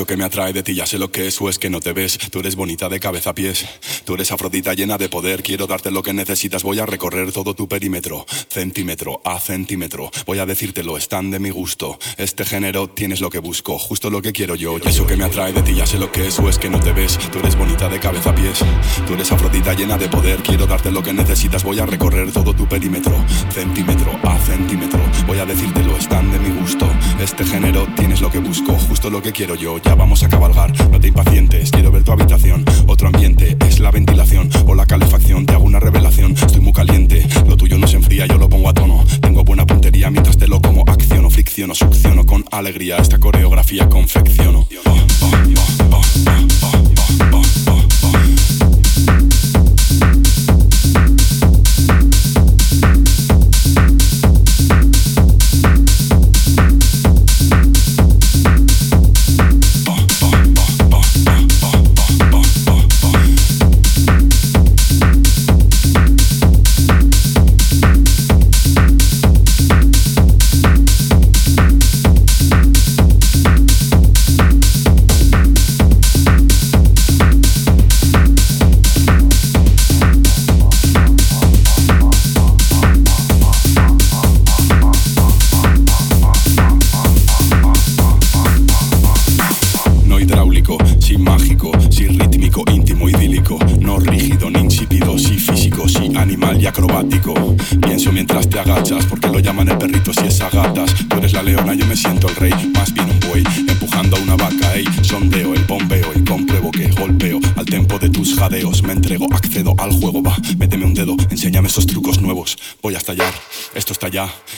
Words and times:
Eso 0.00 0.06
que 0.06 0.16
me 0.16 0.24
atrae 0.24 0.54
de 0.54 0.62
ti 0.62 0.74
ya 0.74 0.86
sé 0.86 0.98
lo 0.98 1.12
que 1.12 1.26
es 1.26 1.38
o 1.42 1.50
es 1.50 1.58
que 1.58 1.68
no 1.68 1.78
te 1.78 1.92
ves. 1.92 2.18
Tú 2.30 2.40
eres 2.40 2.56
bonita 2.56 2.88
de 2.88 2.98
cabeza 2.98 3.28
a 3.28 3.34
pies. 3.34 3.66
Tú 4.06 4.14
eres 4.14 4.32
afrodita 4.32 4.72
llena 4.72 4.96
de 4.96 5.10
poder. 5.10 5.42
Quiero 5.42 5.66
darte 5.66 5.90
lo 5.90 6.02
que 6.02 6.14
necesitas. 6.14 6.62
Voy 6.62 6.78
a 6.78 6.86
recorrer 6.86 7.32
todo 7.32 7.52
tu 7.52 7.68
perímetro, 7.68 8.24
centímetro 8.48 9.20
a 9.26 9.38
centímetro. 9.38 10.10
Voy 10.24 10.38
a 10.38 10.46
decírtelo, 10.46 10.96
están 10.96 11.30
de 11.30 11.38
mi 11.38 11.50
gusto. 11.50 11.98
Este 12.16 12.46
género 12.46 12.88
tienes 12.88 13.20
lo 13.20 13.28
que 13.28 13.40
busco, 13.40 13.78
justo 13.78 14.08
lo 14.08 14.22
que 14.22 14.32
quiero 14.32 14.54
yo. 14.54 14.78
Eso 14.78 15.06
que 15.06 15.18
me 15.18 15.24
atrae 15.24 15.52
de 15.52 15.60
ti 15.60 15.74
ya 15.74 15.86
sé 15.86 15.98
lo 15.98 16.10
que 16.10 16.28
es 16.28 16.38
o 16.38 16.48
es 16.48 16.56
que 16.56 16.70
no 16.70 16.80
te 16.80 16.94
ves. 16.94 17.18
Tú 17.30 17.38
eres 17.40 17.54
bonita 17.54 17.86
de 17.90 18.00
cabeza 18.00 18.30
a 18.30 18.34
pies. 18.34 18.58
Tú 19.06 19.12
eres 19.12 19.30
afrodita 19.30 19.74
llena 19.74 19.98
de 19.98 20.08
poder. 20.08 20.42
Quiero 20.42 20.66
darte 20.66 20.90
lo 20.90 21.02
que 21.02 21.12
necesitas. 21.12 21.62
Voy 21.62 21.78
a 21.78 21.84
recorrer 21.84 22.32
todo 22.32 22.54
tu 22.54 22.66
perímetro, 22.66 23.22
centímetro 23.52 24.18
a 24.22 24.38
centímetro. 24.38 25.00
Voy 25.26 25.40
a 25.40 25.44
decírtelo, 25.44 25.94
están 25.98 26.32
de 26.32 26.38
mi 26.38 26.58
gusto. 26.58 26.90
Este 27.20 27.44
género 27.44 27.86
tienes 27.94 28.22
lo 28.22 28.30
que 28.30 28.38
busco, 28.38 28.72
justo 28.88 29.10
lo 29.10 29.20
que 29.20 29.32
quiero 29.32 29.56
yo. 29.56 29.78
Vamos 29.96 30.22
a 30.22 30.28
cabalgar, 30.28 30.72
no 30.90 31.00
te 31.00 31.08
impacientes. 31.08 31.70
Quiero 31.70 31.90
ver 31.90 32.02
tu 32.02 32.12
habitación. 32.12 32.64
Otro 32.86 33.08
ambiente 33.08 33.56
es 33.66 33.78
la 33.80 33.90
ventilación 33.90 34.48
o 34.66 34.74
la 34.74 34.86
calefacción. 34.86 35.46
Te 35.46 35.54
hago 35.54 35.64
una 35.64 35.80
revelación, 35.80 36.32
estoy 36.32 36.60
muy 36.60 36.72
caliente. 36.72 37.26
Lo 37.46 37.56
tuyo 37.56 37.78
no 37.78 37.86
se 37.86 37.96
enfría, 37.96 38.26
yo 38.26 38.38
lo 38.38 38.48
pongo 38.48 38.68
a 38.68 38.74
tono. 38.74 39.04
Tengo 39.20 39.44
buena 39.44 39.66
puntería 39.66 40.10
mientras 40.10 40.36
te 40.36 40.48
lo 40.48 40.60
como. 40.60 40.84
Acciono, 40.86 41.30
fricciono, 41.30 41.74
succiono 41.74 42.24
con 42.24 42.44
alegría. 42.50 42.96
Esta 42.96 43.18
coreografía 43.18 43.88
confecciono. 43.88 44.66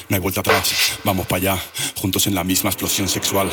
No 0.09 0.17
hay 0.17 0.21
vuelta 0.21 0.41
atrás, 0.41 0.99
vamos 1.05 1.27
para 1.27 1.53
allá, 1.53 1.63
juntos 2.01 2.27
en 2.27 2.35
la 2.35 2.45
misma 2.45 2.71
explosión 2.71 3.09
sexual. 3.09 3.51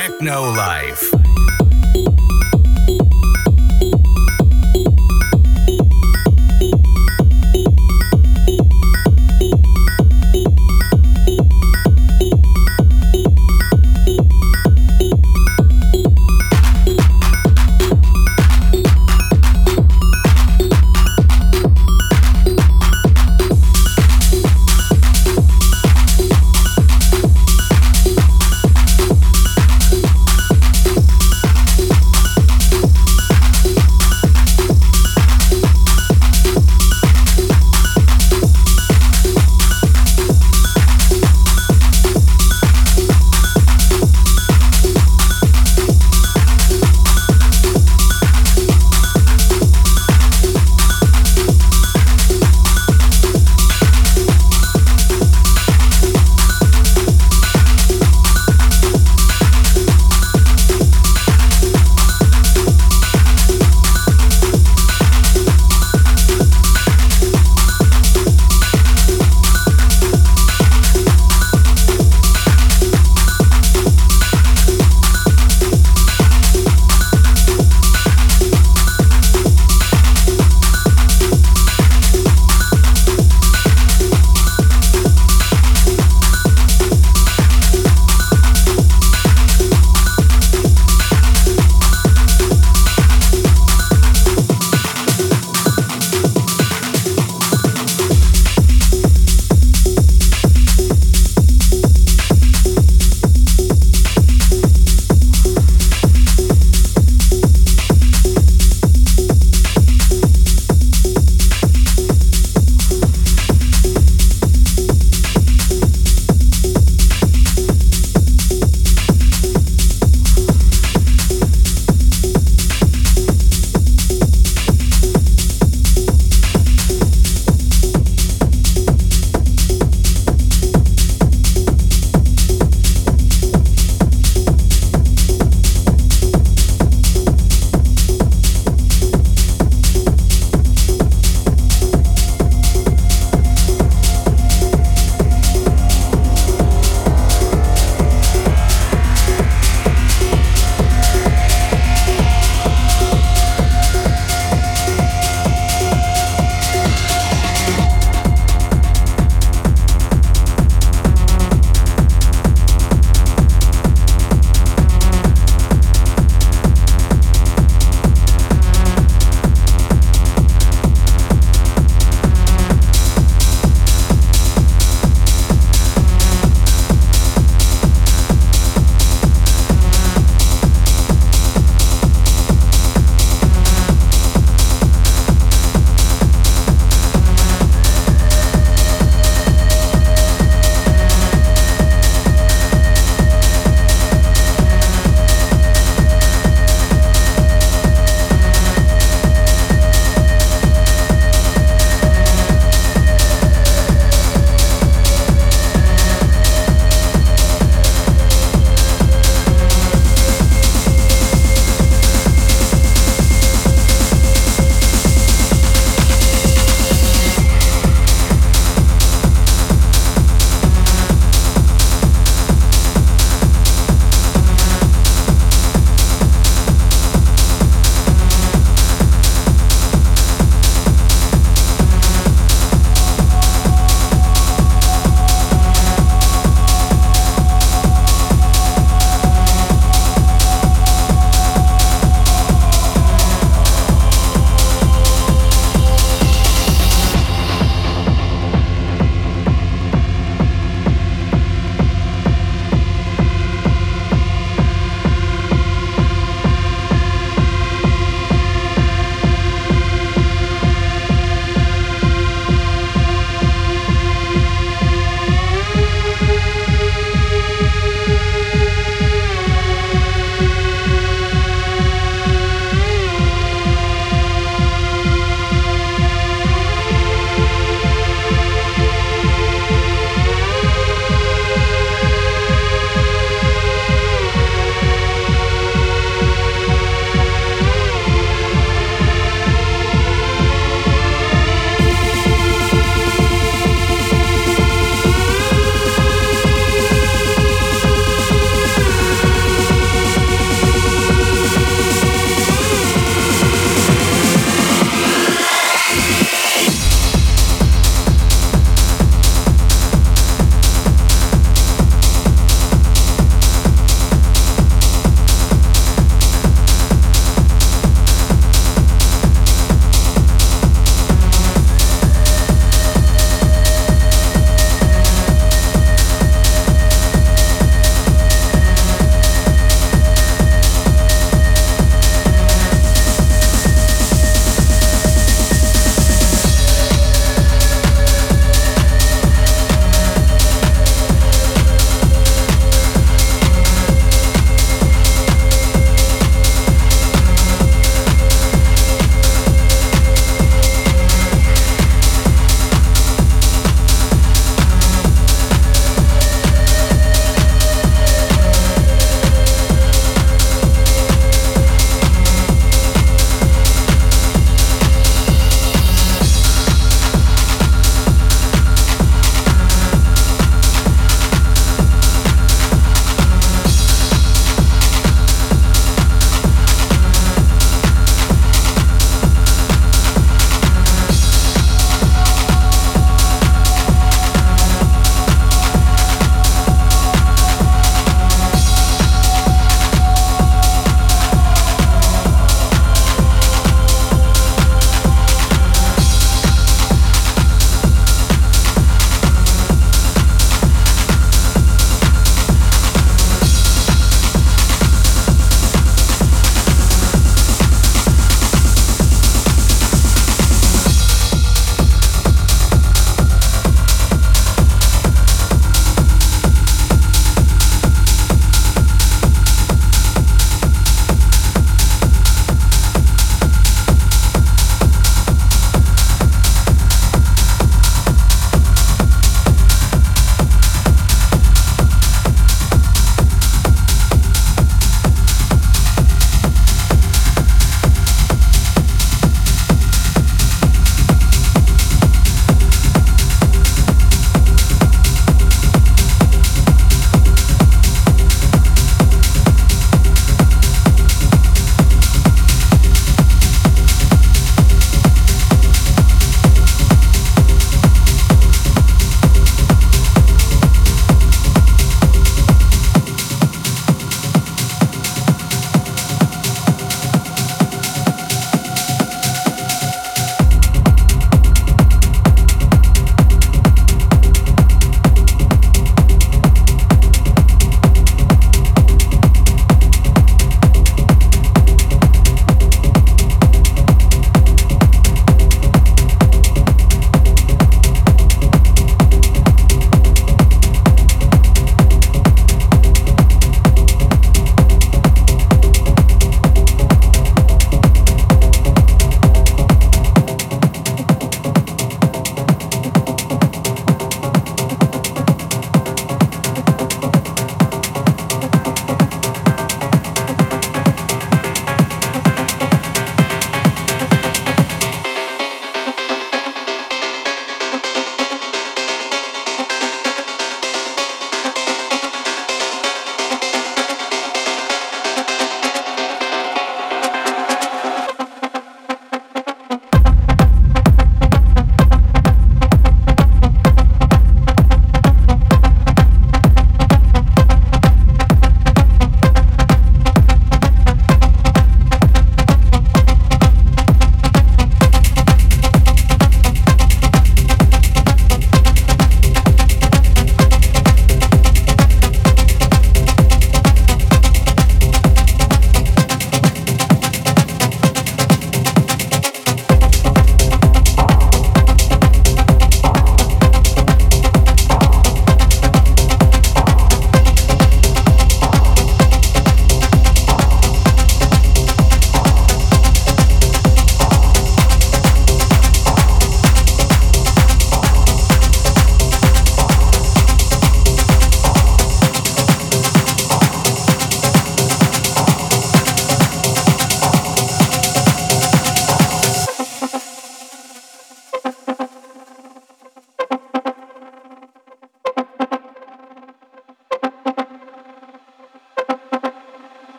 Techno 0.00 0.54
Life. 0.54 1.29